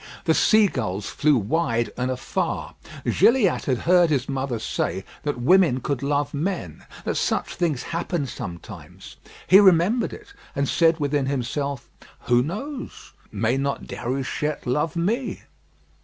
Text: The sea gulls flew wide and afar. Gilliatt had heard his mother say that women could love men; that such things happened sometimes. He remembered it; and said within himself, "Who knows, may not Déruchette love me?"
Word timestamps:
The 0.25 0.33
sea 0.33 0.65
gulls 0.65 1.09
flew 1.11 1.37
wide 1.37 1.91
and 1.95 2.09
afar. 2.09 2.73
Gilliatt 3.05 3.65
had 3.65 3.77
heard 3.77 4.09
his 4.09 4.27
mother 4.27 4.57
say 4.57 5.05
that 5.21 5.39
women 5.39 5.79
could 5.79 6.01
love 6.01 6.33
men; 6.33 6.85
that 7.05 7.13
such 7.17 7.53
things 7.53 7.83
happened 7.83 8.27
sometimes. 8.27 9.17
He 9.45 9.59
remembered 9.59 10.11
it; 10.11 10.33
and 10.55 10.67
said 10.67 10.99
within 10.99 11.27
himself, 11.27 11.87
"Who 12.21 12.41
knows, 12.41 13.13
may 13.31 13.57
not 13.57 13.83
Déruchette 13.83 14.65
love 14.65 14.95
me?" 14.95 15.43